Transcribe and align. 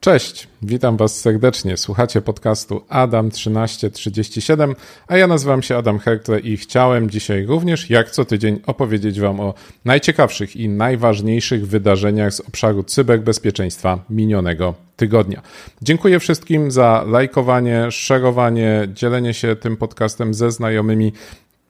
Cześć, 0.00 0.48
witam 0.62 0.96
Was 0.96 1.20
serdecznie. 1.20 1.76
Słuchacie 1.76 2.22
podcastu 2.22 2.84
Adam 2.88 3.30
1337, 3.30 4.74
a 5.06 5.16
ja 5.16 5.26
nazywam 5.26 5.62
się 5.62 5.76
Adam 5.76 5.98
Herkle 5.98 6.40
i 6.40 6.56
chciałem 6.56 7.10
dzisiaj 7.10 7.46
również, 7.46 7.90
jak 7.90 8.10
co 8.10 8.24
tydzień, 8.24 8.60
opowiedzieć 8.66 9.20
Wam 9.20 9.40
o 9.40 9.54
najciekawszych 9.84 10.56
i 10.56 10.68
najważniejszych 10.68 11.68
wydarzeniach 11.68 12.32
z 12.32 12.40
obszaru 12.40 12.82
cyberbezpieczeństwa 12.82 14.04
minionego 14.10 14.74
tygodnia. 14.96 15.42
Dziękuję 15.82 16.20
wszystkim 16.20 16.70
za 16.70 17.04
lajkowanie, 17.06 17.90
szerowanie, 17.90 18.88
dzielenie 18.94 19.34
się 19.34 19.56
tym 19.56 19.76
podcastem 19.76 20.34
ze 20.34 20.50
znajomymi. 20.50 21.12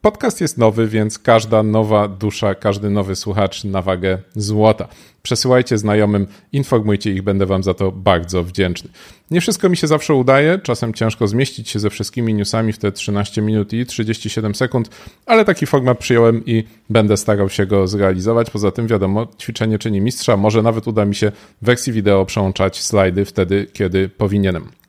Podcast 0.01 0.41
jest 0.41 0.57
nowy, 0.57 0.87
więc 0.87 1.19
każda 1.19 1.63
nowa 1.63 2.07
dusza, 2.07 2.55
każdy 2.55 2.89
nowy 2.89 3.15
słuchacz 3.15 3.63
na 3.63 3.81
wagę 3.81 4.17
złota. 4.35 4.87
Przesyłajcie 5.23 5.77
znajomym, 5.77 6.27
informujcie 6.53 7.11
ich, 7.11 7.21
będę 7.21 7.45
Wam 7.45 7.63
za 7.63 7.73
to 7.73 7.91
bardzo 7.91 8.43
wdzięczny. 8.43 8.89
Nie 9.31 9.41
wszystko 9.41 9.69
mi 9.69 9.77
się 9.77 9.87
zawsze 9.87 10.13
udaje, 10.13 10.59
czasem 10.59 10.93
ciężko 10.93 11.27
zmieścić 11.27 11.69
się 11.69 11.79
ze 11.79 11.89
wszystkimi 11.89 12.33
newsami 12.33 12.73
w 12.73 12.77
te 12.77 12.91
13 12.91 13.41
minut 13.41 13.73
i 13.73 13.85
37 13.85 14.55
sekund, 14.55 14.89
ale 15.25 15.45
taki 15.45 15.65
format 15.65 15.99
przyjąłem 15.99 16.45
i 16.45 16.63
będę 16.89 17.17
starał 17.17 17.49
się 17.49 17.65
go 17.65 17.87
zrealizować. 17.87 18.49
Poza 18.49 18.71
tym, 18.71 18.87
wiadomo, 18.87 19.27
ćwiczenie 19.39 19.79
czyni 19.79 20.01
mistrza, 20.01 20.37
może 20.37 20.61
nawet 20.61 20.87
uda 20.87 21.05
mi 21.05 21.15
się 21.15 21.31
w 21.61 21.65
wersji 21.65 21.93
wideo 21.93 22.25
przełączać 22.25 22.81
slajdy 22.81 23.25
wtedy, 23.25 23.67
kiedy 23.73 24.09
powinienem. 24.09 24.80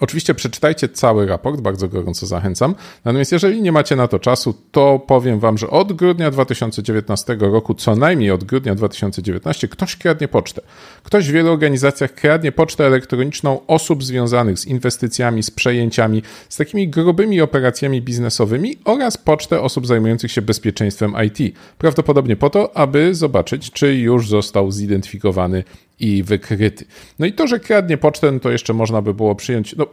Oczywiście 0.00 0.34
przeczytajcie 0.34 0.88
cały 0.88 1.26
raport, 1.26 1.60
bardzo 1.60 1.88
gorąco 1.88 2.26
zachęcam. 2.26 2.74
Natomiast 3.04 3.32
jeżeli 3.32 3.62
nie 3.62 3.72
macie 3.72 3.96
na 3.96 4.08
to 4.08 4.18
czasu, 4.18 4.54
to 4.72 4.98
powiem 4.98 5.40
Wam, 5.40 5.58
że 5.58 5.70
od 5.70 5.92
grudnia 5.92 6.30
2019 6.30 7.36
roku, 7.40 7.74
co 7.74 7.96
najmniej 7.96 8.30
od 8.30 8.44
grudnia 8.44 8.74
2019, 8.74 9.68
ktoś 9.68 9.96
kradnie 9.96 10.28
pocztę. 10.28 10.62
Ktoś 11.02 11.28
w 11.28 11.32
wielu 11.32 11.52
organizacjach 11.52 12.14
kradnie 12.14 12.52
pocztę 12.52 12.86
elektroniczną 12.86 13.66
osób 13.66 14.04
związanych 14.04 14.58
z 14.58 14.66
inwestycjami, 14.66 15.42
z 15.42 15.50
przejęciami, 15.50 16.22
z 16.48 16.56
takimi 16.56 16.88
grubymi 16.88 17.40
operacjami 17.40 18.02
biznesowymi 18.02 18.76
oraz 18.84 19.16
pocztę 19.16 19.60
osób 19.60 19.86
zajmujących 19.86 20.32
się 20.32 20.42
bezpieczeństwem 20.42 21.14
IT. 21.26 21.56
Prawdopodobnie 21.78 22.36
po 22.36 22.50
to, 22.50 22.76
aby 22.76 23.14
zobaczyć, 23.14 23.70
czy 23.70 23.94
już 23.94 24.28
został 24.28 24.72
zidentyfikowany 24.72 25.64
i 26.02 26.22
wykryty. 26.22 26.84
No 27.18 27.26
i 27.26 27.32
to, 27.32 27.46
że 27.46 27.60
kradnie 27.60 27.96
pocztę, 27.96 28.40
to 28.40 28.50
jeszcze 28.50 28.72
można 28.72 29.02
by 29.02 29.14
było 29.14 29.34
przyjąć. 29.34 29.76
No, 29.76 29.86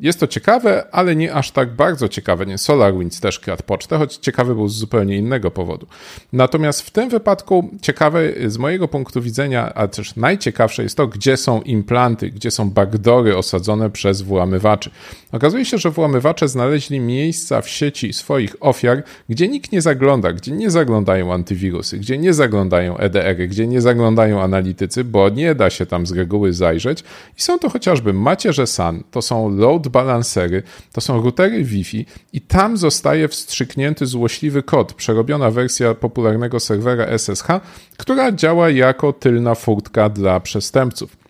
jest 0.00 0.20
to 0.20 0.26
ciekawe, 0.26 0.86
ale 0.92 1.16
nie 1.16 1.34
aż 1.34 1.50
tak 1.50 1.74
bardzo 1.74 2.08
ciekawe. 2.08 2.46
Nie, 2.46 2.58
SolarWinds 2.58 3.20
też 3.20 3.38
kradł 3.40 3.62
pocztę, 3.62 3.98
choć 3.98 4.16
ciekawy 4.16 4.54
był 4.54 4.68
z 4.68 4.74
zupełnie 4.76 5.16
innego 5.16 5.50
powodu. 5.50 5.86
Natomiast 6.32 6.82
w 6.82 6.90
tym 6.90 7.08
wypadku 7.08 7.70
ciekawe 7.82 8.20
z 8.46 8.58
mojego 8.58 8.88
punktu 8.88 9.22
widzenia, 9.22 9.74
a 9.74 9.88
też 9.88 10.16
najciekawsze 10.16 10.82
jest 10.82 10.96
to, 10.96 11.06
gdzie 11.06 11.36
są 11.36 11.62
implanty, 11.62 12.30
gdzie 12.30 12.50
są 12.50 12.70
backdory 12.70 13.36
osadzone 13.36 13.90
przez 13.90 14.22
włamywaczy. 14.22 14.90
Okazuje 15.32 15.64
się, 15.64 15.78
że 15.78 15.90
włamywacze 15.90 16.48
znaleźli 16.48 17.00
miejsca 17.00 17.60
w 17.60 17.68
sieci 17.68 18.12
swoich 18.12 18.56
ofiar, 18.60 19.02
gdzie 19.28 19.48
nikt 19.48 19.72
nie 19.72 19.82
zagląda, 19.82 20.32
gdzie 20.32 20.52
nie 20.52 20.70
zaglądają 20.70 21.32
antywirusy, 21.32 21.98
gdzie 21.98 22.18
nie 22.18 22.34
zaglądają 22.34 22.98
EDR-y, 22.98 23.48
gdzie 23.48 23.66
nie 23.66 23.80
zaglądają 23.80 24.42
analitycy, 24.42 25.04
bo 25.04 25.28
nie 25.28 25.54
da 25.54 25.70
się 25.70 25.86
tam 25.86 26.06
z 26.06 26.12
reguły 26.12 26.52
zajrzeć. 26.52 27.04
I 27.38 27.42
są 27.42 27.58
to 27.58 27.70
chociażby 27.70 28.12
macierze 28.12 28.66
SAN, 28.66 29.02
to 29.10 29.22
są 29.22 29.56
load 29.56 29.87
balancery, 29.90 30.62
to 30.92 31.00
są 31.00 31.22
routery 31.22 31.64
Wi-Fi 31.64 32.06
i 32.32 32.40
tam 32.40 32.76
zostaje 32.76 33.28
wstrzyknięty 33.28 34.06
złośliwy 34.06 34.62
kod, 34.62 34.94
przerobiona 34.94 35.50
wersja 35.50 35.94
popularnego 35.94 36.60
serwera 36.60 37.18
SSH, 37.18 37.46
która 37.96 38.32
działa 38.32 38.70
jako 38.70 39.12
tylna 39.12 39.54
furtka 39.54 40.08
dla 40.08 40.40
przestępców. 40.40 41.27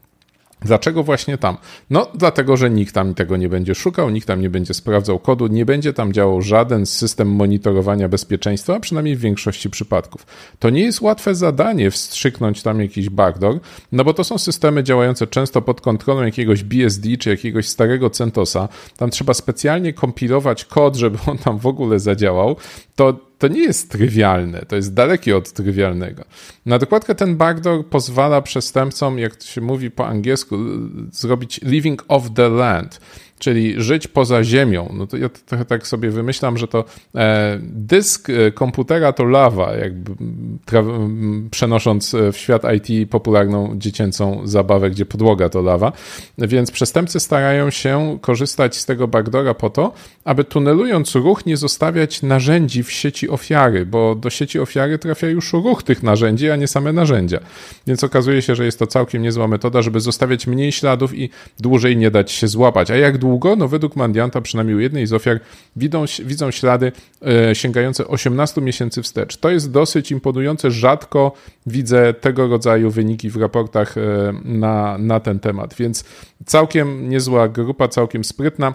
Dlaczego 0.63 1.03
właśnie 1.03 1.39
tam? 1.39 1.57
No, 1.91 2.07
dlatego, 2.15 2.57
że 2.57 2.71
nikt 2.71 2.95
tam 2.95 3.15
tego 3.15 3.37
nie 3.37 3.49
będzie 3.49 3.75
szukał, 3.75 4.11
nikt 4.11 4.27
tam 4.27 4.41
nie 4.41 4.51
będzie 4.51 4.75
sprawdzał 4.75 5.19
kodu, 5.19 5.47
nie 5.47 5.67
będzie 5.67 5.93
tam 5.93 6.13
działał 6.13 6.43
żaden 6.43 6.87
system 6.87 7.29
monitorowania 7.31 8.09
bezpieczeństwa, 8.09 8.77
a 8.77 8.81
przynajmniej 8.81 9.17
w 9.17 9.21
większości 9.21 9.71
przypadków. 9.71 10.27
To 10.59 10.71
nie 10.71 10.83
jest 10.83 11.01
łatwe 11.01 11.35
zadanie 11.35 11.91
wstrzyknąć 11.91 12.63
tam 12.63 12.81
jakiś 12.81 13.11
backdoor, 13.11 13.61
no 13.93 14.05
bo 14.05 14.15
to 14.15 14.25
są 14.25 14.39
systemy 14.39 14.85
działające 14.85 15.27
często 15.27 15.63
pod 15.63 15.81
kontrolą 15.81 16.23
jakiegoś 16.23 16.63
BSD 16.63 17.17
czy 17.17 17.31
jakiegoś 17.31 17.69
starego 17.69 18.11
CentOSa. 18.11 18.69
Tam 18.97 19.11
trzeba 19.11 19.35
specjalnie 19.35 19.93
kompilować 19.93 20.65
kod, 20.65 20.97
żeby 20.97 21.19
on 21.27 21.39
tam 21.39 21.59
w 21.59 21.67
ogóle 21.67 22.01
zadziałał. 22.01 22.57
To 22.97 23.28
to 23.39 23.49
nie 23.49 23.63
jest 23.63 23.91
trywialne, 23.91 24.61
to 24.69 24.77
jest 24.77 24.95
dalekie 24.95 25.37
od 25.37 25.53
trywialnego. 25.53 26.25
Na 26.67 26.79
dokładkę 26.79 27.15
ten 27.15 27.37
backdoor 27.37 27.87
pozwala 27.87 28.43
przestępcom, 28.43 29.19
jak 29.19 29.37
to 29.37 29.47
się 29.47 29.61
mówi 29.61 29.91
po 29.91 30.07
angielsku, 30.07 30.57
zrobić 31.13 31.61
living 31.63 32.05
off 32.09 32.35
the 32.35 32.49
land 32.49 33.01
czyli 33.39 33.75
żyć 33.83 34.09
poza 34.09 34.45
ziemią. 34.45 34.89
No 34.95 35.07
to 35.07 35.17
ja 35.17 35.29
trochę 35.29 35.65
tak 35.65 35.87
sobie 35.87 36.11
wymyślam, 36.11 36.59
że 36.59 36.69
to 36.69 36.85
e, 37.15 37.59
dysk 37.63 38.31
e, 38.31 38.53
komputera 38.53 39.13
to 39.13 39.25
lawa, 39.25 39.77
jakby 39.77 40.13
przenosząc 41.51 42.15
e, 42.15 42.33
w 42.33 42.37
świat 42.37 42.63
IT 42.77 43.11
popularną 43.11 43.75
dziecięcą 43.79 44.41
zabawę, 44.45 44.91
gdzie 44.91 45.07
podłoga 45.07 45.49
to 45.49 45.63
lawa. 45.63 45.93
Więc 46.39 46.71
przestępcy 46.71 47.21
starają 47.21 47.71
się 47.71 48.19
korzystać 48.21 48.77
z 48.77 48.87
tego 48.87 49.09
backdora 49.09 49.55
po 49.55 49.71
to, 49.71 49.93
aby 50.25 50.45
tunelując 50.45 51.15
ruch 51.15 51.47
nie 51.47 51.57
zostawiać 51.57 52.23
narzędzi 52.23 52.83
w 52.83 52.93
sieci 52.93 53.29
ofiary, 53.29 53.87
bo 53.87 54.15
do 54.15 54.31
sieci 54.31 54.61
ofiary 54.61 54.99
trafia 54.99 55.29
już 55.29 55.53
ruch 55.53 55.83
tych 55.83 56.03
narzędzi, 56.03 56.51
a 56.51 56.57
nie 56.57 56.69
same 56.69 56.93
narzędzia. 56.93 57.41
Więc 57.87 58.05
okazuje 58.05 58.43
się, 58.43 58.55
że 58.55 58.65
jest 58.65 58.79
to 58.79 58.87
całkiem 58.87 59.23
niezła 59.23 59.49
metoda, 59.49 59.83
żeby 59.83 60.01
zostawiać 60.01 60.47
mniej 60.47 60.73
śladów 60.73 61.15
i 61.15 61.31
dłużej 61.59 61.97
nie 61.97 62.11
dać 62.11 62.33
się 62.33 62.49
złapać. 62.49 62.91
A 62.91 62.97
jak 62.97 63.19
dłużej 63.19 63.28
długo? 63.29 63.57
No 63.57 63.69
według 63.69 63.97
Mandianta, 63.97 64.41
przynajmniej 64.41 64.77
u 64.77 64.81
jednej 64.81 65.07
z 65.07 65.13
ofiar, 65.13 65.41
widzą, 65.77 66.05
widzą 66.25 66.51
ślady 66.51 66.93
e, 67.27 67.55
sięgające 67.55 68.07
18 68.07 68.61
miesięcy 68.61 69.03
wstecz. 69.03 69.37
To 69.37 69.51
jest 69.51 69.71
dosyć 69.71 70.11
imponujące. 70.11 70.71
Rzadko 70.71 71.33
widzę 71.67 72.15
tego 72.15 72.49
rodzaju 72.49 72.91
wyniki 72.91 73.31
w 73.31 73.37
raportach 73.37 73.99
e, 73.99 74.01
na, 74.45 74.99
na 74.99 75.21
ten 75.21 75.41
temat, 75.41 75.75
więc 75.75 76.05
całkiem 76.47 77.09
niezła 77.09 77.49
grupa, 77.49 77.89
całkiem 77.89 78.25
sprytna. 78.25 78.75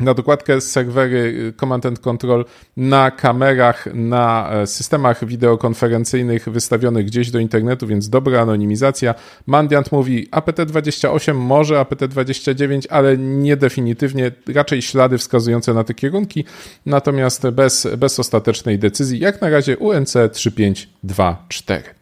Na 0.00 0.14
dokładkę 0.14 0.60
serwery 0.60 1.18
y, 1.18 1.52
Command 1.60 1.86
and 1.86 1.98
Control 1.98 2.44
na 2.76 3.10
kamerach, 3.10 3.88
na 3.94 4.50
e, 4.52 4.66
systemach 4.66 5.24
wideokonferencyjnych 5.26 6.48
wystawionych 6.48 7.06
gdzieś 7.06 7.30
do 7.30 7.38
internetu, 7.38 7.86
więc 7.86 8.08
dobra 8.08 8.40
anonimizacja. 8.40 9.14
Mandiant 9.46 9.92
mówi 9.92 10.28
APT28, 10.30 11.34
może 11.34 11.74
APT29, 11.74 12.86
ale 12.90 13.18
nie 13.18 13.56
definitywnie, 13.56 14.32
raczej 14.54 14.82
ślady 14.82 15.18
wskazujące 15.18 15.74
na 15.74 15.84
te 15.84 15.94
kierunki, 15.94 16.44
natomiast 16.86 17.50
bez, 17.50 17.88
bez 17.98 18.18
ostatecznej 18.18 18.78
decyzji, 18.78 19.18
jak 19.18 19.40
na 19.40 19.50
razie 19.50 19.78
UNC 19.78 20.16
3524. 20.32 22.01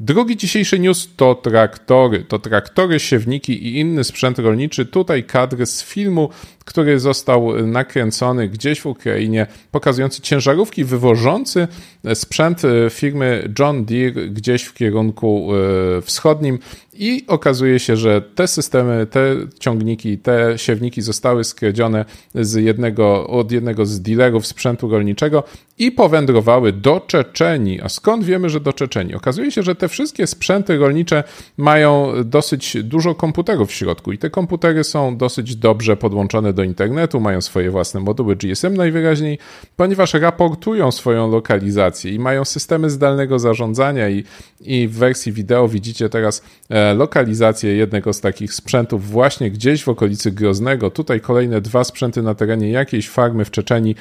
Drugi 0.00 0.36
dzisiejszy 0.36 0.78
news 0.78 1.08
to 1.16 1.34
traktory. 1.34 2.24
To 2.24 2.38
traktory, 2.38 3.00
siewniki 3.00 3.66
i 3.66 3.78
inny 3.78 4.04
sprzęt 4.04 4.38
rolniczy. 4.38 4.86
Tutaj 4.86 5.24
kadry 5.24 5.66
z 5.66 5.82
filmu, 5.82 6.28
który 6.64 7.00
został 7.00 7.66
nakręcony 7.66 8.48
gdzieś 8.48 8.80
w 8.80 8.86
Ukrainie, 8.86 9.46
pokazujący 9.70 10.22
ciężarówki 10.22 10.84
wywożący 10.84 11.68
sprzęt 12.14 12.62
firmy 12.90 13.52
John 13.58 13.84
Deere 13.84 14.26
gdzieś 14.28 14.62
w 14.62 14.74
kierunku 14.74 15.50
e, 15.98 16.02
wschodnim. 16.02 16.58
I 16.96 17.24
okazuje 17.26 17.78
się, 17.78 17.96
że 17.96 18.22
te 18.22 18.48
systemy, 18.48 19.06
te 19.06 19.36
ciągniki, 19.58 20.18
te 20.18 20.58
siewniki 20.58 21.02
zostały 21.02 21.44
skradzione 21.44 22.04
z 22.34 22.54
jednego, 22.54 23.26
od 23.26 23.52
jednego 23.52 23.86
z 23.86 24.00
dealerów 24.00 24.46
sprzętu 24.46 24.88
rolniczego 24.88 25.42
i 25.78 25.92
powędrowały 25.92 26.72
do 26.72 27.00
Czeczenii. 27.00 27.80
A 27.82 27.88
skąd 27.88 28.24
wiemy, 28.24 28.48
że 28.48 28.60
do 28.60 28.72
Czeczenii? 28.72 29.14
Okazuje 29.14 29.50
się, 29.50 29.62
że 29.62 29.74
te 29.74 29.88
wszystkie 29.88 30.26
sprzęty 30.26 30.76
rolnicze 30.76 31.24
mają 31.56 32.12
dosyć 32.24 32.76
dużo 32.82 33.14
komputerów 33.14 33.68
w 33.68 33.72
środku 33.72 34.12
i 34.12 34.18
te 34.18 34.30
komputery 34.30 34.84
są 34.84 35.16
dosyć 35.16 35.56
dobrze 35.56 35.96
podłączone 35.96 36.52
do 36.52 36.62
internetu, 36.62 37.20
mają 37.20 37.40
swoje 37.40 37.70
własne 37.70 38.00
moduły 38.00 38.36
GSM 38.36 38.76
najwyraźniej, 38.76 39.38
ponieważ 39.76 40.14
raportują 40.14 40.92
swoją 40.92 41.30
lokalizację 41.30 42.12
i 42.12 42.18
mają 42.18 42.44
systemy 42.44 42.90
zdalnego 42.90 43.38
zarządzania 43.38 44.08
i, 44.08 44.24
i 44.60 44.88
w 44.88 44.92
wersji 44.92 45.32
wideo 45.32 45.68
widzicie 45.68 46.08
teraz 46.08 46.42
e, 46.70 46.83
lokalizację 46.92 47.76
jednego 47.76 48.12
z 48.12 48.20
takich 48.20 48.54
sprzętów 48.54 49.10
właśnie 49.10 49.50
gdzieś 49.50 49.84
w 49.84 49.88
okolicy 49.88 50.32
Groznego. 50.32 50.90
Tutaj 50.90 51.20
kolejne 51.20 51.60
dwa 51.60 51.84
sprzęty 51.84 52.22
na 52.22 52.34
terenie 52.34 52.70
jakiejś 52.70 53.08
farmy 53.08 53.44
w 53.44 53.50
Czeczenii 53.50 53.96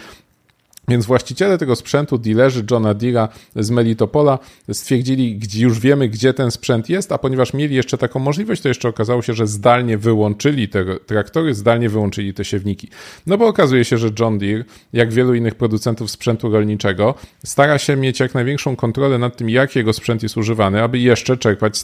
więc 0.88 1.06
właściciele 1.06 1.58
tego 1.58 1.76
sprzętu, 1.76 2.18
dealerzy 2.18 2.66
Johna 2.72 2.94
Deera 2.94 3.30
z 3.56 3.70
Melitopola 3.70 4.40
stwierdzili, 4.72 5.36
gdzie 5.36 5.64
już 5.64 5.80
wiemy, 5.80 6.10
gdzie 6.10 6.34
ten 6.34 6.52
sprzęt 6.52 6.90
jest, 6.90 7.12
a 7.12 7.18
ponieważ 7.18 7.54
mieli 7.54 7.76
jeszcze 7.76 7.98
taką 7.98 8.20
możliwość, 8.20 8.62
to 8.62 8.68
jeszcze 8.68 8.90
okazało 8.90 9.22
się, 9.22 9.34
że 9.34 9.48
zdalnie 9.48 9.98
wyłączyli 9.98 10.70
te 10.70 10.86
traktory, 11.00 11.54
zdalnie 11.54 11.90
wyłączyli 11.90 12.34
te 12.34 12.46
siewniki. 12.46 12.90
No 13.28 13.38
bo 13.38 13.48
okazuje 13.48 13.86
się, 13.86 13.98
że 13.98 14.10
John 14.20 14.38
Deere, 14.38 14.64
jak 14.94 15.14
wielu 15.14 15.34
innych 15.34 15.56
producentów 15.56 16.12
sprzętu 16.12 16.50
rolniczego, 16.50 17.16
stara 17.46 17.78
się 17.78 17.96
mieć 17.96 18.20
jak 18.20 18.34
największą 18.34 18.76
kontrolę 18.76 19.18
nad 19.18 19.38
tym, 19.38 19.50
jak 19.50 19.76
jego 19.76 19.94
sprzęt 19.94 20.24
jest 20.24 20.38
używany, 20.38 20.84
aby 20.84 21.00
jeszcze 21.00 21.38
czerpać 21.38 21.84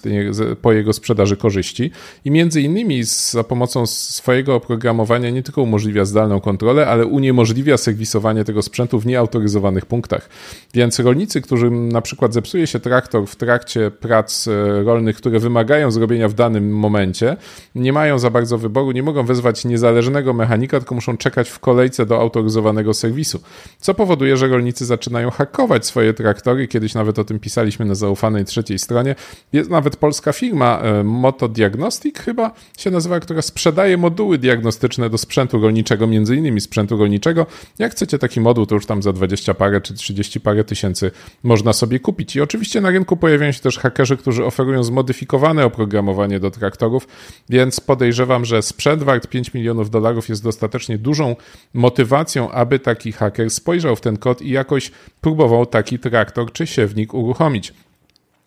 po 0.61 0.73
jego 0.73 0.93
sprzedaży 0.93 1.37
korzyści. 1.37 1.91
I 2.25 2.31
między 2.31 2.61
innymi 2.61 3.03
za 3.03 3.43
pomocą 3.43 3.85
swojego 3.85 4.55
oprogramowania 4.55 5.29
nie 5.29 5.43
tylko 5.43 5.61
umożliwia 5.61 6.05
zdalną 6.05 6.41
kontrolę, 6.41 6.87
ale 6.87 7.05
uniemożliwia 7.05 7.77
serwisowanie 7.77 8.43
tego 8.43 8.61
sprzętu 8.61 8.88
w 8.97 9.05
nieautoryzowanych 9.05 9.85
punktach. 9.85 10.29
Więc 10.73 10.99
rolnicy, 10.99 11.41
którym 11.41 11.89
na 11.91 12.01
przykład 12.01 12.33
zepsuje 12.33 12.67
się 12.67 12.79
traktor 12.79 13.27
w 13.27 13.35
trakcie 13.35 13.91
prac 13.91 14.47
e, 14.47 14.83
rolnych, 14.83 15.15
które 15.15 15.39
wymagają 15.39 15.91
zrobienia 15.91 16.27
w 16.27 16.33
danym 16.33 16.71
momencie, 16.71 17.37
nie 17.75 17.93
mają 17.93 18.19
za 18.19 18.29
bardzo 18.29 18.57
wyboru, 18.57 18.91
nie 18.91 19.03
mogą 19.03 19.23
wezwać 19.23 19.65
niezależnego 19.65 20.33
mechanika, 20.33 20.79
tylko 20.79 20.95
muszą 20.95 21.17
czekać 21.17 21.49
w 21.49 21.59
kolejce 21.59 22.05
do 22.05 22.19
autoryzowanego 22.21 22.93
serwisu. 22.93 23.41
Co 23.79 23.93
powoduje, 23.93 24.37
że 24.37 24.47
rolnicy 24.47 24.85
zaczynają 24.85 25.29
hakować 25.29 25.85
swoje 25.85 26.13
traktory. 26.13 26.67
Kiedyś 26.67 26.93
nawet 26.93 27.19
o 27.19 27.23
tym 27.23 27.39
pisaliśmy 27.39 27.85
na 27.85 27.95
zaufanej 27.95 28.45
trzeciej 28.45 28.79
stronie. 28.79 29.15
Jest 29.53 29.69
nawet 29.69 29.95
polska 29.95 30.33
firma 30.33 30.79
e, 30.79 31.03
Motodiagnostic 31.03 32.19
chyba 32.19 32.51
się 32.77 32.91
nazywa, 32.91 33.19
która 33.19 33.41
sprzedaje 33.41 33.97
moduły 33.97 34.37
diagnostyczne 34.37 35.09
do 35.09 35.17
sprzętu 35.17 35.61
rolniczego, 35.61 36.07
między 36.07 36.35
innymi 36.35 36.61
sprzętu 36.61 36.97
rolniczego. 36.97 37.45
Jak 37.79 37.91
chcecie 37.91 38.19
taki 38.19 38.41
moduł, 38.41 38.65
to 38.65 38.75
już 38.79 38.85
tam 38.85 39.03
za 39.03 39.13
20 39.13 39.53
parę 39.53 39.81
czy 39.81 39.93
30 39.93 40.39
parę 40.39 40.63
tysięcy 40.63 41.11
można 41.43 41.73
sobie 41.73 41.99
kupić. 41.99 42.35
I 42.35 42.41
oczywiście 42.41 42.81
na 42.81 42.89
rynku 42.89 43.17
pojawiają 43.17 43.51
się 43.51 43.59
też 43.59 43.77
hakerzy, 43.77 44.17
którzy 44.17 44.45
oferują 44.45 44.83
zmodyfikowane 44.83 45.65
oprogramowanie 45.65 46.39
do 46.39 46.51
traktorów, 46.51 47.07
więc 47.49 47.79
podejrzewam, 47.79 48.45
że 48.45 48.61
sprzęt 48.61 49.03
wart 49.03 49.27
5 49.27 49.53
milionów 49.53 49.89
dolarów 49.89 50.29
jest 50.29 50.43
dostatecznie 50.43 50.97
dużą 50.97 51.35
motywacją, 51.73 52.51
aby 52.51 52.79
taki 52.79 53.11
haker 53.11 53.49
spojrzał 53.49 53.95
w 53.95 54.01
ten 54.01 54.17
kod 54.17 54.41
i 54.41 54.49
jakoś 54.49 54.91
próbował 55.21 55.65
taki 55.65 55.99
traktor 55.99 56.51
czy 56.51 56.67
siewnik 56.67 57.13
uruchomić. 57.13 57.73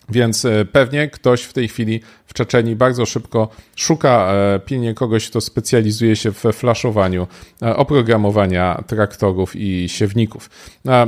Więc 0.08 0.44
e, 0.44 0.64
pewnie 0.64 1.08
ktoś 1.08 1.42
w 1.42 1.52
tej 1.52 1.68
chwili 1.68 2.00
w 2.26 2.34
Czeczeni 2.34 2.76
bardzo 2.76 3.06
szybko 3.06 3.48
szuka 3.76 4.32
e, 4.32 4.60
pilnie 4.60 4.94
kogoś, 4.94 5.30
kto 5.30 5.40
specjalizuje 5.40 6.16
się 6.16 6.30
we 6.30 6.52
flaszowaniu 6.52 7.26
e, 7.62 7.76
oprogramowania 7.76 8.84
traktorów 8.86 9.56
i 9.56 9.88
siewników. 9.88 10.50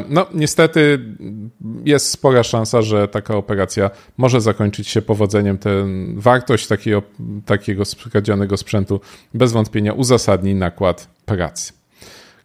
No, 0.09 0.27
niestety 0.35 0.99
jest 1.85 2.11
spora 2.11 2.43
szansa, 2.43 2.83
że 2.83 3.09
taka 3.09 3.37
operacja 3.37 3.91
może 4.17 4.41
zakończyć 4.41 4.89
się 4.89 5.03
powodzeniem. 5.03 5.59
Ten, 5.59 6.15
wartość 6.17 6.67
takiego, 6.67 7.03
takiego 7.47 7.85
skradzionego 7.85 8.57
sprzętu 8.57 9.01
bez 9.35 9.53
wątpienia 9.53 9.93
uzasadni 9.93 10.55
nakład 10.55 11.09
pracy. 11.25 11.84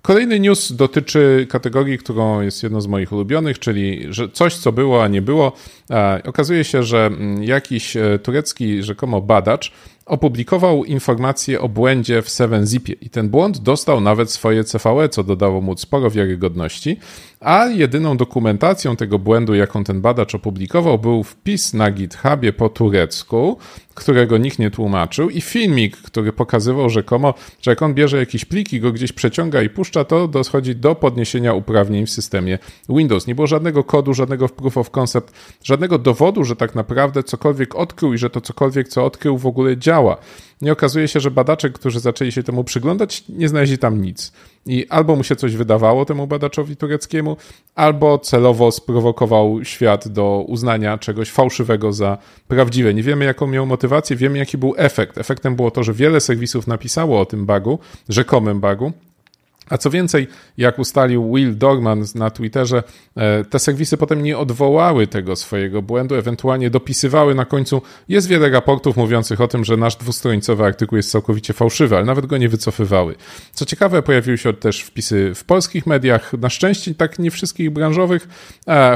Kolejny 0.02 0.40
news 0.40 0.72
dotyczy 0.72 1.48
kategorii, 1.50 1.98
którą 1.98 2.42
jest 2.42 2.64
jedną 2.64 2.82
z 2.82 2.88
moich 2.88 3.12
ulubionych, 3.12 3.60
czyli 3.60 4.06
że 4.10 4.30
coś, 4.30 4.56
co 4.56 4.72
było, 4.72 5.04
a 5.04 5.08
nie 5.08 5.22
było. 5.22 5.54
Okazuje 6.26 6.64
się, 6.64 6.84
że 6.84 7.06
mm, 7.06 7.44
jakiś 7.44 7.98
e, 7.98 8.20
turecki 8.20 8.84
rzekomo 8.84 9.22
badacz 9.22 9.72
opublikował 10.10 10.86
informację 10.86 11.62
o 11.62 11.70
błędzie 11.70 12.22
w 12.22 12.28
7-zipie 12.28 12.96
i 13.02 13.10
ten 13.10 13.30
błąd 13.30 13.58
dostał 13.58 14.02
nawet 14.02 14.32
swoje 14.32 14.64
CVE, 14.64 15.10
co 15.10 15.24
dodało 15.24 15.62
mu 15.62 15.78
sporo 15.78 16.12
wiarygodności, 16.12 16.98
a 17.40 17.66
jedyną 17.66 18.18
dokumentacją 18.18 18.96
tego 18.96 19.20
błędu, 19.20 19.56
jaką 19.56 19.84
ten 19.84 20.02
badacz 20.02 20.36
opublikował, 20.36 21.00
był 21.00 21.24
wpis 21.24 21.74
na 21.74 21.92
GitHubie 21.92 22.54
po 22.54 22.70
turecku, 22.70 23.58
którego 23.96 24.38
nikt 24.38 24.60
nie 24.60 24.72
tłumaczył 24.72 25.30
i 25.30 25.42
filmik, 25.42 25.98
który 25.98 26.34
pokazywał 26.34 26.90
rzekomo, 26.90 27.34
że 27.62 27.72
jak 27.72 27.82
on 27.82 27.94
bierze 27.94 28.18
jakiś 28.18 28.46
plik 28.46 28.74
i 28.74 28.80
go 28.80 28.92
gdzieś 28.92 29.12
przeciąga 29.12 29.62
i 29.62 29.70
puszcza, 29.70 30.04
to 30.04 30.28
dochodzi 30.28 30.76
do 30.76 30.96
podniesienia 30.96 31.54
uprawnień 31.54 32.06
w 32.06 32.10
systemie 32.10 32.60
Windows. 32.90 33.28
Nie 33.28 33.36
było 33.36 33.48
żadnego 33.48 33.84
kodu, 33.84 34.14
żadnego 34.14 34.50
proof 34.50 34.78
of 34.78 34.90
concept, 34.90 35.34
żadnego 35.64 35.98
dowodu, 35.98 36.44
że 36.44 36.56
tak 36.56 36.76
naprawdę 36.76 37.24
cokolwiek 37.24 37.76
odkrył 37.76 38.14
i 38.14 38.18
że 38.18 38.30
to 38.30 38.42
cokolwiek, 38.42 38.88
co 38.88 39.06
odkrył 39.06 39.38
w 39.38 39.46
ogóle 39.46 39.78
działa. 39.78 39.99
Nie 40.62 40.72
okazuje 40.72 41.08
się, 41.08 41.20
że 41.20 41.32
badacze, 41.32 41.70
którzy 41.70 42.00
zaczęli 42.00 42.32
się 42.32 42.44
temu 42.44 42.64
przyglądać, 42.64 43.24
nie 43.30 43.50
znaleźli 43.50 43.78
tam 43.78 44.02
nic. 44.02 44.32
I 44.66 44.88
albo 44.90 45.16
mu 45.16 45.24
się 45.24 45.36
coś 45.36 45.56
wydawało 45.56 46.06
temu 46.06 46.28
badaczowi 46.28 46.76
tureckiemu, 46.76 47.38
albo 47.76 48.18
celowo 48.18 48.72
sprowokował 48.72 49.64
świat 49.64 50.08
do 50.08 50.46
uznania 50.48 50.98
czegoś 50.98 51.32
fałszywego 51.32 51.94
za 51.94 52.18
prawdziwe. 52.48 52.94
Nie 52.94 53.04
wiemy, 53.04 53.26
jaką 53.26 53.48
miał 53.48 53.66
motywację, 53.66 54.16
wiemy, 54.16 54.38
jaki 54.38 54.58
był 54.58 54.74
efekt. 54.78 55.18
Efektem 55.18 55.56
było 55.56 55.72
to, 55.72 55.84
że 55.84 55.94
wiele 55.94 56.22
serwisów 56.22 56.68
napisało 56.68 57.22
o 57.22 57.26
tym 57.26 57.46
bugu, 57.46 57.80
rzekomym 58.10 58.62
bugu, 58.62 58.92
a 59.70 59.78
co 59.78 59.90
więcej, 59.90 60.28
jak 60.58 60.80
ustalił 60.80 61.34
Will 61.36 61.58
Dogman 61.58 62.06
na 62.16 62.30
Twitterze, 62.30 62.84
e, 63.16 63.46
te 63.46 63.60
serwisy 63.60 63.98
potem 63.98 64.24
nie 64.24 64.38
odwołały 64.38 65.08
tego 65.08 65.36
swojego 65.36 65.82
błędu, 65.82 66.16
ewentualnie 66.16 66.70
dopisywały 66.70 67.36
na 67.36 67.46
końcu. 67.46 67.82
Jest 68.10 68.28
wiele 68.28 68.50
raportów 68.50 68.98
mówiących 68.98 69.42
o 69.42 69.48
tym, 69.48 69.66
że 69.66 69.78
nasz 69.78 69.96
dwustronicowy 69.96 70.64
artykuł 70.64 70.96
jest 70.96 71.12
całkowicie 71.12 71.54
fałszywy, 71.54 71.96
ale 71.96 72.06
nawet 72.06 72.26
go 72.26 72.38
nie 72.38 72.50
wycofywały. 72.50 73.16
Co 73.54 73.66
ciekawe, 73.66 74.02
pojawiły 74.02 74.38
się 74.38 74.54
też 74.54 74.82
wpisy 74.82 75.32
w 75.36 75.44
polskich 75.44 75.88
mediach, 75.88 76.34
na 76.34 76.50
szczęście 76.50 76.96
tak 76.96 77.20
nie 77.20 77.32
wszystkich 77.32 77.70
branżowych, 77.72 78.28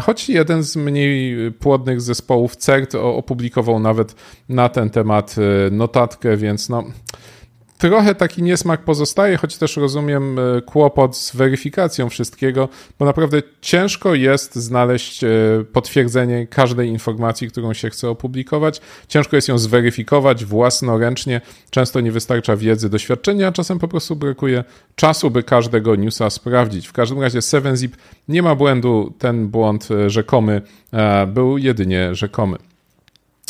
choć 0.03 0.29
jeden 0.29 0.63
z 0.63 0.75
mniej 0.75 1.51
płodnych 1.51 2.01
zespołów 2.01 2.55
CERT 2.55 2.95
opublikował 2.95 3.79
nawet 3.79 4.15
na 4.49 4.69
ten 4.69 4.89
temat 4.89 5.35
e, 5.37 5.71
notatkę, 5.71 6.37
więc 6.37 6.69
no 6.69 6.83
trochę 7.89 8.15
taki 8.15 8.43
niesmak 8.43 8.83
pozostaje, 8.83 9.37
choć 9.37 9.57
też 9.57 9.77
rozumiem 9.77 10.39
e, 10.39 10.61
kłopot 10.61 11.17
z 11.17 11.35
weryfikacją 11.35 12.09
wszystkiego, 12.09 12.69
bo 12.99 13.05
naprawdę 13.05 13.41
ciężko 13.61 14.15
jest 14.15 14.55
znaleźć 14.55 15.23
e, 15.23 15.27
potwierdzenie 15.73 16.47
każdej 16.47 16.89
informacji, 16.89 17.47
którą 17.47 17.73
się 17.73 17.89
chce 17.89 18.09
opublikować. 18.09 18.81
Ciężko 19.07 19.35
jest 19.35 19.47
ją 19.47 19.57
zweryfikować 19.57 20.45
własnoręcznie. 20.45 21.41
Często 21.69 22.01
nie 22.01 22.11
wystarcza 22.11 22.55
wiedzy, 22.55 22.89
doświadczenia, 22.89 23.47
a 23.47 23.51
czasem 23.51 23.79
po 23.79 23.87
prostu 23.87 24.15
brakuje 24.15 24.63
czasu, 24.95 25.31
by 25.31 25.43
każdego 25.43 25.95
newsa 25.95 26.29
sprawdzić. 26.29 26.87
W 26.87 26.93
każdym 26.93 27.21
razie 27.21 27.39
7zip 27.39 27.89
nie 28.27 28.41
ma 28.41 28.55
błędu, 28.55 29.13
ten 29.19 29.47
błąd 29.47 29.89
e, 29.91 30.09
rzekomy 30.09 30.61
był 31.27 31.57
jedynie 31.57 32.15
rzekomy. 32.15 32.57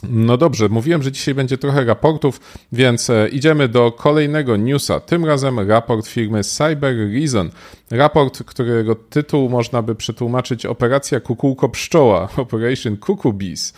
No 0.10 0.38
dobrze, 0.38 0.70
mówiłem, 0.70 1.04
że 1.04 1.12
dzisiaj 1.12 1.36
będzie 1.36 1.58
trochę 1.58 1.86
raportów, 1.86 2.40
więc 2.72 3.10
e, 3.10 3.28
idziemy 3.30 3.68
do 3.68 3.92
kolejnego 3.92 4.58
newsa. 4.58 5.00
Tym 5.00 5.26
razem 5.26 5.60
raport 5.60 6.08
firmy 6.08 6.44
Cyber 6.44 6.96
Reason. 7.14 7.50
Raport, 7.92 8.44
którego 8.44 8.96
tytuł 8.96 9.50
można 9.50 9.82
by 9.82 9.96
przetłumaczyć 9.96 10.66
Operacja 10.66 11.20
Kukułko 11.20 11.70
Pszczoła, 11.70 12.30
Operation 12.38 12.98
Cuckoo 12.98 13.34
Bees. 13.34 13.74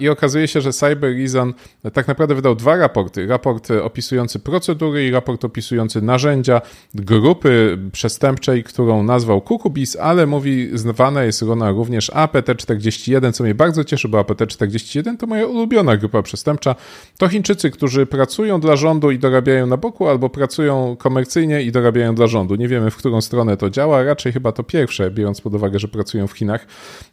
I 0.00 0.08
okazuje 0.08 0.48
się, 0.48 0.60
że 0.60 0.72
Cyber 0.72 1.16
Reason 1.16 1.54
tak 1.92 2.08
naprawdę 2.08 2.34
wydał 2.34 2.54
dwa 2.54 2.76
raporty. 2.76 3.26
Raport 3.26 3.70
opisujący 3.70 4.38
procedury 4.38 5.06
i 5.06 5.10
raport 5.10 5.44
opisujący 5.44 6.02
narzędzia 6.02 6.60
grupy 6.94 7.78
przestępczej, 7.92 8.64
którą 8.64 9.02
nazwał 9.02 9.40
Kukubis, 9.40 9.96
ale 9.96 10.26
mówi, 10.26 10.70
zwana 10.74 11.24
jest 11.24 11.42
ona 11.42 11.70
również 11.70 12.10
APT-41, 12.10 13.32
co 13.32 13.44
mnie 13.44 13.54
bardzo 13.54 13.84
cieszy, 13.84 14.08
bo 14.08 14.20
APT-41 14.20 15.16
to 15.16 15.26
moja 15.26 15.46
ulubiona 15.46 15.96
grupa 15.96 16.22
przestępcza. 16.22 16.74
To 17.18 17.28
Chińczycy, 17.28 17.70
którzy 17.70 18.06
pracują 18.06 18.60
dla 18.60 18.76
rządu 18.76 19.10
i 19.10 19.18
dorabiają 19.18 19.66
na 19.66 19.76
boku, 19.76 20.08
albo 20.08 20.30
pracują 20.30 20.96
komercyjnie 20.98 21.62
i 21.62 21.72
dorabiają 21.72 22.14
dla 22.14 22.26
rządu. 22.26 22.54
Nie 22.54 22.68
wiemy, 22.68 22.90
w 22.90 22.96
którą 22.96 23.20
stronę 23.20 23.56
to 23.56 23.70
działa, 23.70 24.02
raczej 24.02 24.32
chyba 24.32 24.52
to 24.52 24.62
pierwsze, 24.62 25.10
biorąc 25.10 25.40
pod 25.40 25.54
uwagę, 25.54 25.78
że 25.78 25.88
pracują 25.88 26.26
w 26.26 26.32
Chinach 26.32 26.66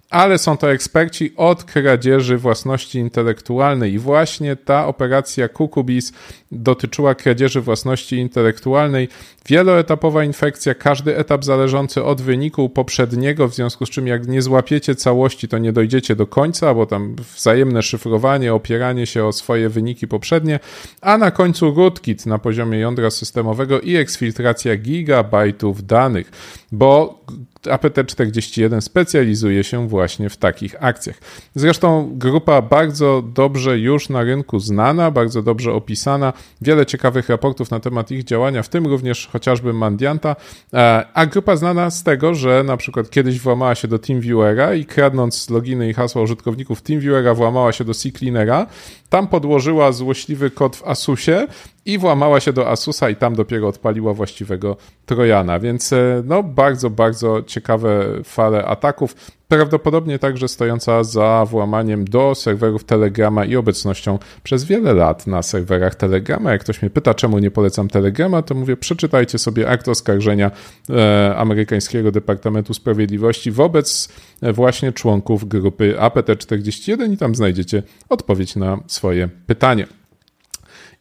ale 0.10 0.38
są 0.38 0.58
to 0.58 0.72
eksperci 0.72 1.34
od 1.36 1.64
kradzieży 1.64 2.25
własności 2.38 3.00
intelektualnej. 3.00 3.94
I 3.94 4.00
właśnie 4.00 4.56
ta 4.56 4.88
operacja 4.88 5.48
Kukubis 5.50 6.14
dotyczyła 6.52 7.16
kradzieży 7.16 7.62
własności 7.62 8.16
intelektualnej. 8.16 9.10
Wieloetapowa 9.48 10.24
infekcja, 10.24 10.74
każdy 10.74 11.18
etap 11.18 11.46
zależący 11.46 12.04
od 12.04 12.22
wyniku 12.22 12.70
poprzedniego, 12.70 13.48
w 13.48 13.56
związku 13.56 13.86
z 13.86 13.90
czym 13.90 14.08
jak 14.08 14.28
nie 14.28 14.42
złapiecie 14.42 14.96
całości, 14.96 15.48
to 15.48 15.58
nie 15.58 15.74
dojdziecie 15.74 16.16
do 16.16 16.28
końca, 16.28 16.74
bo 16.74 16.86
tam 16.86 17.16
wzajemne 17.36 17.84
szyfrowanie, 17.84 18.54
opieranie 18.54 19.06
się 19.06 19.26
o 19.26 19.34
swoje 19.34 19.70
wyniki 19.70 20.08
poprzednie, 20.08 20.60
a 21.02 21.18
na 21.18 21.32
końcu 21.32 21.76
rootkit 21.76 22.26
na 22.26 22.40
poziomie 22.40 22.80
jądra 22.80 23.10
systemowego 23.10 23.82
i 23.82 23.96
eksfiltracja 23.96 24.76
gigabajtów 24.76 25.86
danych, 25.86 26.32
bo 26.72 27.20
APT41 27.68 28.82
specjalizuje 28.82 29.64
się 29.64 29.88
właśnie 29.88 30.30
w 30.30 30.38
takich 30.38 30.84
akcjach. 30.84 31.16
Zresztą 31.56 32.12
grupa 32.14 32.62
bardzo 32.62 33.22
dobrze 33.22 33.80
już 33.80 34.10
na 34.10 34.24
rynku 34.24 34.60
znana, 34.60 35.12
bardzo 35.12 35.42
dobrze 35.42 35.74
opisana, 35.74 36.34
wiele 36.62 36.86
ciekawych 36.86 37.30
raportów 37.30 37.72
na 37.72 37.80
temat 37.80 38.12
ich 38.12 38.24
działania, 38.24 38.64
w 38.64 38.70
tym 38.70 38.88
również 38.88 39.30
chociażby 39.32 39.74
Mandianta, 39.74 40.36
e, 40.74 41.06
a 41.14 41.26
grupa 41.26 41.56
znana 41.56 41.90
z 41.90 42.04
tego, 42.04 42.36
że 42.36 42.64
na 42.64 42.78
przykład 42.78 43.10
kiedyś 43.10 43.40
włamała 43.40 43.76
się 43.76 43.88
do 43.88 44.00
TeamViewera 44.00 44.74
i 44.74 44.86
kradnąc 44.86 45.50
loginy 45.50 45.90
i 45.90 45.94
hasła 45.94 46.22
użytkowników 46.22 46.82
TeamViewera 46.82 47.34
włamała 47.34 47.72
się 47.72 47.84
do 47.84 47.94
CCleanera, 47.94 48.68
tam 49.10 49.28
podłożyła 49.28 49.92
złośliwy 49.92 50.50
kod 50.50 50.76
w 50.76 50.84
Asusie 50.84 51.48
i 51.86 51.98
włamała 51.98 52.40
się 52.40 52.54
do 52.54 52.70
Asusa 52.70 53.10
i 53.10 53.16
tam 53.16 53.36
dopiero 53.36 53.68
odpaliła 53.68 54.14
właściwego 54.14 54.78
Trojana. 55.06 55.60
Więc 55.60 55.94
e, 55.94 56.24
no 56.26 56.44
bardzo, 56.44 56.90
bardzo 56.90 57.44
ciekawe 57.44 58.06
fale 58.24 58.66
ataków. 58.66 59.16
Prawdopodobnie 59.48 60.20
także 60.20 60.48
stojąca 60.48 61.04
za 61.04 61.46
włamaniem 61.50 62.06
do 62.06 62.36
serwerów 62.36 62.84
Telegrama 62.84 63.46
i 63.46 63.56
obecnością 63.56 64.20
przez 64.44 64.64
wiele 64.64 64.94
lat 64.94 65.28
na 65.28 65.44
serwerach 65.44 65.96
Telegrama. 65.96 66.52
Jak 66.52 66.62
ktoś 66.62 66.82
mnie 66.82 66.90
pyta, 66.90 67.14
czemu 67.14 67.40
nie 67.40 67.52
polecam 67.52 67.88
Telegrama, 67.88 68.42
to 68.42 68.56
mówię, 68.56 68.78
przeczytajcie 68.78 69.38
sobie 69.38 69.70
akt 69.70 69.88
oskarżenia 69.88 70.52
e, 70.90 71.36
amerykańskiego 71.38 72.12
Departamentu 72.12 72.74
Sprawiedliwości 72.74 73.52
wobec 73.52 74.10
e, 74.42 74.54
właśnie 74.54 74.94
członków 74.94 75.48
grupy 75.48 75.96
APT41 76.00 77.14
i 77.14 77.18
tam 77.18 77.36
znajdziecie 77.36 77.84
odpowiedź 78.10 78.56
na 78.56 78.78
swoje 78.88 79.30
pytanie. 79.48 79.88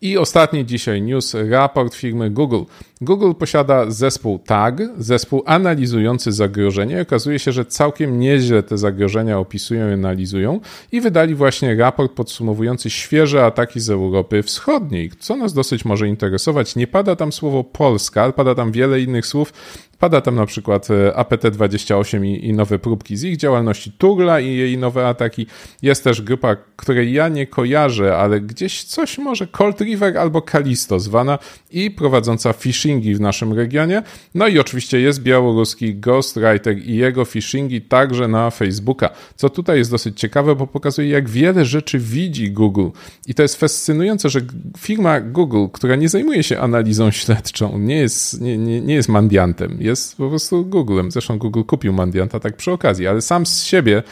I 0.05 0.19
ostatni 0.19 0.67
dzisiaj 0.67 1.03
news, 1.03 1.35
raport 1.35 1.95
firmy 1.95 2.31
Google. 2.31 2.65
Google 3.05 3.33
posiada 3.39 3.91
zespół 3.91 4.39
TAG, 4.39 4.83
zespół 4.99 5.43
analizujący 5.47 6.33
zagrożenia. 6.33 7.01
Okazuje 7.01 7.39
się, 7.39 7.53
że 7.53 7.65
całkiem 7.65 8.19
nieźle 8.19 8.63
te 8.63 8.79
zagrożenia 8.79 9.39
opisują 9.39 9.91
i 9.91 9.93
analizują 9.93 10.61
i 10.93 11.01
wydali 11.01 11.35
właśnie 11.35 11.77
raport 11.77 12.13
podsumowujący 12.13 12.91
świeże 12.91 13.45
ataki 13.45 13.81
z 13.81 13.91
Europy 13.91 14.43
Wschodniej, 14.43 15.11
co 15.19 15.37
nas 15.37 15.53
dosyć 15.53 15.85
może 15.85 16.09
interesować. 16.09 16.77
Nie 16.77 16.87
pada 16.87 17.17
tam 17.17 17.33
słowo 17.33 17.65
Polska, 17.65 18.23
ale 18.23 18.33
pada 18.33 18.55
tam 18.55 18.73
wiele 18.73 19.01
innych 19.01 19.27
słów, 19.27 19.53
Pada 19.99 20.21
tam 20.21 20.35
na 20.35 20.47
przykład 20.47 20.89
e, 20.91 21.13
APT28 21.17 22.25
i, 22.25 22.47
i, 22.49 22.53
nowe 22.53 22.79
próbki 22.79 23.17
z 23.17 23.25
ich 23.25 23.37
działalności, 23.37 23.93
Turla 23.93 24.41
i 24.41 24.57
jej 24.57 24.79
nowe 24.79 25.09
ataki. 25.09 25.47
Jest 25.83 26.05
też 26.05 26.23
grupa, 26.23 26.57
której 26.77 27.13
ja 27.13 27.29
nie 27.29 27.47
kojarzę, 27.47 28.17
ale 28.17 28.41
gdzieś 28.41 28.85
coś 28.85 29.19
może 29.19 29.47
Cold 29.47 29.81
River 29.81 30.19
albo 30.19 30.43
Kalisto 30.43 31.01
zwana 31.01 31.39
i 31.71 31.91
prowadząca 31.91 32.53
phishingi 32.95 33.15
w 33.15 33.21
naszym 33.21 33.53
regionie. 33.53 34.03
No 34.35 34.49
i 34.49 34.59
oczywiście 34.59 35.01
jest 35.01 35.23
białoruski 35.23 35.95
Ghostwriter 35.95 36.79
i 36.79 36.97
jego 36.97 37.25
phishingi 37.25 37.83
także 37.83 38.29
na 38.29 38.51
Facebooka, 38.51 39.11
co 39.37 39.51
tutaj 39.51 39.79
jest 39.79 39.91
dosyć 39.91 40.21
ciekawe, 40.21 40.57
bo 40.57 40.67
pokazuje 40.67 41.09
jak 41.09 41.29
wiele 41.29 41.65
rzeczy 41.65 41.99
widzi 41.99 42.51
Google. 42.51 42.89
I 43.27 43.35
to 43.35 43.43
jest 43.43 43.57
fascynujące, 43.57 44.29
że 44.29 44.41
firma 44.79 45.21
Google, 45.21 45.67
która 45.73 45.97
nie 45.97 46.09
zajmuje 46.09 46.43
się 46.43 46.61
analizą 46.61 47.11
śledczą, 47.11 47.79
nie 47.79 47.97
jest, 47.97 48.41
nie, 48.41 48.59
nie, 48.59 48.81
nie 48.81 48.95
jest 48.95 49.09
mandiantem, 49.09 49.77
jest 49.81 50.17
po 50.17 50.29
prostu 50.29 50.67
Googlem. 50.67 51.11
Zresztą 51.11 51.39
Google 51.39 51.63
kupił 51.63 51.93
Mandianta 51.93 52.41
tak 52.41 52.57
przy 52.57 52.73
okazji, 52.73 53.07
ale 53.07 53.21
sam 53.21 53.47
z 53.47 53.65
siebie 53.65 54.03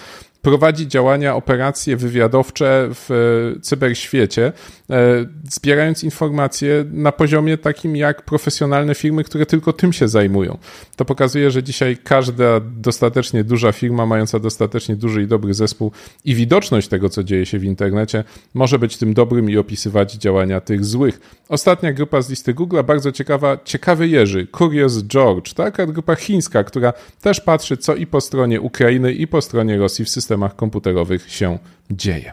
prowadzi 0.43 0.89
działania, 0.89 1.37
operacje 1.37 1.97
wywiadowcze 1.97 2.89
w 2.95 3.11
e, 3.57 3.61
cyberświecie, 3.61 4.53
e, 4.91 5.27
zbierając 5.51 6.05
informacje 6.05 6.85
na 6.93 7.13
poziomie 7.13 7.59
takim 7.59 7.97
jak 7.97 8.23
profesjonalne 8.23 8.95
firmy, 8.95 9.25
które 9.25 9.47
tylko 9.47 9.73
tym 9.73 9.93
się 9.93 10.09
zajmują. 10.09 10.59
To 10.97 11.05
pokazuje, 11.05 11.51
że 11.51 11.63
dzisiaj 11.63 11.97
każda 12.05 12.61
dostatecznie 12.61 13.45
duża 13.45 13.73
firma, 13.73 14.07
mająca 14.07 14.39
dostatecznie 14.39 14.97
duży 14.97 15.23
i 15.23 15.27
dobry 15.27 15.55
zespół 15.55 15.93
i 16.25 16.35
widoczność 16.35 16.89
tego, 16.89 17.09
co 17.09 17.25
dzieje 17.25 17.47
się 17.47 17.59
w 17.59 17.65
internecie, 17.65 18.25
może 18.55 18.79
być 18.79 18.97
tym 18.97 19.15
dobrym 19.15 19.51
i 19.51 19.57
opisywać 19.57 20.13
działania 20.13 20.61
tych 20.61 20.85
złych. 20.85 21.21
Ostatnia 21.49 21.93
grupa 21.93 22.23
z 22.23 22.31
listy 22.31 22.55
Google, 22.55 22.79
bardzo 22.85 23.13
ciekawa, 23.13 23.59
ciekawy 23.65 24.09
Jerzy, 24.09 24.47
Curious 24.59 25.03
George, 25.03 25.55
taka 25.55 25.87
grupa 25.87 26.15
chińska, 26.15 26.65
która 26.65 26.93
też 27.21 27.41
patrzy, 27.41 27.77
co 27.77 27.95
i 27.95 28.07
po 28.07 28.21
stronie 28.21 28.61
Ukrainy, 28.61 29.13
i 29.13 29.27
po 29.27 29.43
stronie 29.43 29.79
Rosji 29.79 30.05
w 30.05 30.09
systemie 30.09 30.32
systemach 30.33 30.57
komputerowych 30.57 31.33
się 31.33 31.59
dzieje. 31.91 32.33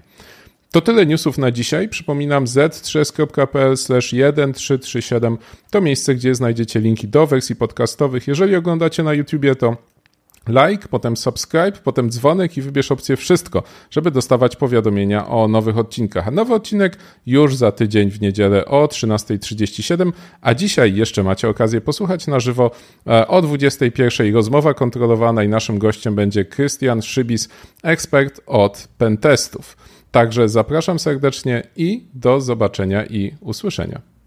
To 0.72 0.82
tyle 0.82 1.06
newsów 1.06 1.38
na 1.38 1.52
dzisiaj. 1.52 1.90
Przypominam 1.90 2.46
z3.pl 2.46 3.76
1337 3.76 5.38
to 5.70 5.82
miejsce, 5.82 6.16
gdzie 6.16 6.36
znajdziecie 6.36 6.80
linki 6.80 7.08
do 7.08 7.28
wersji 7.28 7.56
podcastowych. 7.56 8.28
Jeżeli 8.28 8.56
oglądacie 8.56 9.04
na 9.04 9.14
YouTubie, 9.14 9.56
to 9.56 9.78
like, 10.48 10.88
potem 10.88 11.18
subscribe, 11.18 11.72
potem 11.72 12.10
dzwonek 12.10 12.58
i 12.58 12.62
wybierz 12.62 12.92
opcję 12.92 13.18
wszystko, 13.18 13.64
żeby 13.92 14.12
dostawać 14.12 14.56
powiadomienia 14.56 15.28
o 15.28 15.48
nowych 15.48 15.78
odcinkach. 15.78 16.28
A 16.28 16.32
nowy 16.32 16.54
odcinek 16.54 16.98
już 17.26 17.56
za 17.56 17.72
tydzień 17.72 18.12
w 18.12 18.22
niedzielę 18.22 18.66
o 18.66 18.86
13.37, 18.86 20.12
a 20.42 20.54
dzisiaj 20.54 20.96
jeszcze 20.96 21.24
macie 21.24 21.50
okazję 21.50 21.82
posłuchać 21.82 22.28
na 22.28 22.40
żywo 22.40 22.72
e, 23.08 23.28
o 23.28 23.42
21.00 23.42 24.34
rozmowa 24.34 24.74
kontrolowana 24.74 25.44
i 25.44 25.50
naszym 25.50 25.80
gościem 25.80 26.16
będzie 26.16 26.46
Krystian 26.46 27.02
Szybis, 27.02 27.50
ekspert 27.84 28.42
od 28.46 28.88
pentestów. 28.98 29.78
Także 30.12 30.50
zapraszam 30.50 31.00
serdecznie 31.00 31.64
i 31.76 32.04
do 32.14 32.42
zobaczenia 32.42 33.06
i 33.06 33.36
usłyszenia. 33.42 34.19